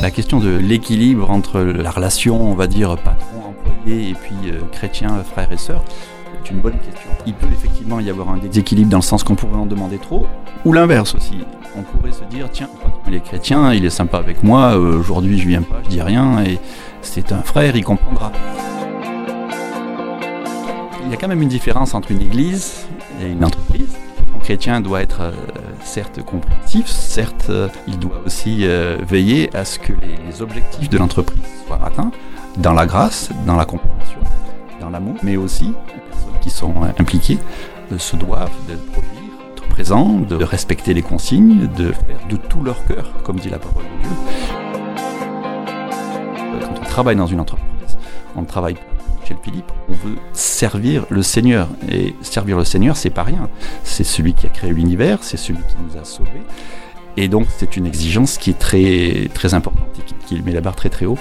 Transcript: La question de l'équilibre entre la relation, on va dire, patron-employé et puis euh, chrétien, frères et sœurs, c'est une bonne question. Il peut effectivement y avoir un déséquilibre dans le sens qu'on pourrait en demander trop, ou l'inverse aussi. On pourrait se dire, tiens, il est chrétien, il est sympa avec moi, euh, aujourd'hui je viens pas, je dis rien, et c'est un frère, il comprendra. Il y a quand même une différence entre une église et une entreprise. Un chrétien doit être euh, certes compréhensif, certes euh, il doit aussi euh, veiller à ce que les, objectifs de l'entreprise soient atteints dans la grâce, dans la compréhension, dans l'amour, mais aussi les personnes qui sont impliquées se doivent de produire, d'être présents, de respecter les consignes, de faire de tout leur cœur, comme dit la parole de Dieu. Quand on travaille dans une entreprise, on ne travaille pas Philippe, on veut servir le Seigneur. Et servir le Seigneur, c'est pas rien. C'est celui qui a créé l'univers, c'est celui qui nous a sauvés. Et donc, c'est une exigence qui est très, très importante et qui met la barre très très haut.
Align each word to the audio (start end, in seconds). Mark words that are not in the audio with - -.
La 0.00 0.12
question 0.12 0.38
de 0.38 0.56
l'équilibre 0.56 1.28
entre 1.28 1.60
la 1.60 1.90
relation, 1.90 2.40
on 2.40 2.54
va 2.54 2.68
dire, 2.68 2.96
patron-employé 2.98 4.10
et 4.10 4.14
puis 4.14 4.52
euh, 4.52 4.60
chrétien, 4.70 5.08
frères 5.24 5.50
et 5.50 5.56
sœurs, 5.56 5.82
c'est 6.44 6.52
une 6.52 6.60
bonne 6.60 6.78
question. 6.78 7.10
Il 7.26 7.34
peut 7.34 7.48
effectivement 7.52 7.98
y 7.98 8.08
avoir 8.08 8.30
un 8.30 8.36
déséquilibre 8.36 8.90
dans 8.90 8.98
le 8.98 9.02
sens 9.02 9.24
qu'on 9.24 9.34
pourrait 9.34 9.58
en 9.58 9.66
demander 9.66 9.98
trop, 9.98 10.26
ou 10.64 10.72
l'inverse 10.72 11.16
aussi. 11.16 11.38
On 11.76 11.82
pourrait 11.82 12.12
se 12.12 12.22
dire, 12.24 12.48
tiens, 12.52 12.70
il 13.08 13.14
est 13.14 13.20
chrétien, 13.20 13.74
il 13.74 13.84
est 13.84 13.90
sympa 13.90 14.18
avec 14.18 14.44
moi, 14.44 14.78
euh, 14.78 14.98
aujourd'hui 14.98 15.36
je 15.38 15.48
viens 15.48 15.62
pas, 15.62 15.80
je 15.82 15.88
dis 15.88 16.02
rien, 16.02 16.44
et 16.44 16.60
c'est 17.02 17.32
un 17.32 17.42
frère, 17.42 17.74
il 17.74 17.84
comprendra. 17.84 18.30
Il 21.04 21.10
y 21.10 21.14
a 21.14 21.16
quand 21.16 21.28
même 21.28 21.42
une 21.42 21.48
différence 21.48 21.94
entre 21.94 22.12
une 22.12 22.22
église 22.22 22.86
et 23.20 23.26
une 23.26 23.44
entreprise. 23.44 23.96
Un 24.38 24.40
chrétien 24.40 24.80
doit 24.80 25.02
être 25.02 25.20
euh, 25.20 25.32
certes 25.82 26.22
compréhensif, 26.22 26.86
certes 26.86 27.46
euh, 27.50 27.68
il 27.88 27.98
doit 27.98 28.20
aussi 28.24 28.60
euh, 28.62 28.96
veiller 29.02 29.54
à 29.54 29.64
ce 29.64 29.80
que 29.80 29.92
les, 29.92 30.40
objectifs 30.40 30.88
de 30.88 30.96
l'entreprise 30.96 31.42
soient 31.66 31.80
atteints 31.84 32.12
dans 32.56 32.72
la 32.72 32.86
grâce, 32.86 33.30
dans 33.46 33.56
la 33.56 33.64
compréhension, 33.64 34.20
dans 34.80 34.90
l'amour, 34.90 35.16
mais 35.24 35.36
aussi 35.36 35.64
les 35.64 36.00
personnes 36.02 36.40
qui 36.40 36.50
sont 36.50 36.72
impliquées 36.98 37.38
se 37.98 38.14
doivent 38.14 38.52
de 38.68 38.76
produire, 38.76 39.12
d'être 39.56 39.68
présents, 39.68 40.20
de 40.20 40.36
respecter 40.36 40.94
les 40.94 41.02
consignes, 41.02 41.68
de 41.76 41.90
faire 41.90 42.20
de 42.30 42.36
tout 42.36 42.62
leur 42.62 42.84
cœur, 42.86 43.12
comme 43.24 43.40
dit 43.40 43.50
la 43.50 43.58
parole 43.58 43.82
de 43.82 44.02
Dieu. 44.02 44.16
Quand 46.60 46.80
on 46.80 46.84
travaille 46.84 47.16
dans 47.16 47.26
une 47.26 47.40
entreprise, 47.40 47.98
on 48.36 48.42
ne 48.42 48.46
travaille 48.46 48.74
pas 48.74 48.97
Philippe, 49.42 49.70
on 49.88 49.92
veut 49.92 50.16
servir 50.32 51.04
le 51.10 51.22
Seigneur. 51.22 51.68
Et 51.90 52.14
servir 52.22 52.56
le 52.56 52.64
Seigneur, 52.64 52.96
c'est 52.96 53.10
pas 53.10 53.22
rien. 53.22 53.48
C'est 53.84 54.04
celui 54.04 54.34
qui 54.34 54.46
a 54.46 54.48
créé 54.50 54.70
l'univers, 54.70 55.18
c'est 55.22 55.36
celui 55.36 55.60
qui 55.60 55.76
nous 55.82 56.00
a 56.00 56.04
sauvés. 56.04 56.42
Et 57.16 57.28
donc, 57.28 57.46
c'est 57.56 57.76
une 57.76 57.86
exigence 57.86 58.38
qui 58.38 58.50
est 58.50 58.58
très, 58.58 59.28
très 59.34 59.54
importante 59.54 59.88
et 59.98 60.26
qui 60.26 60.40
met 60.42 60.52
la 60.52 60.60
barre 60.60 60.76
très 60.76 60.88
très 60.88 61.06
haut. 61.06 61.18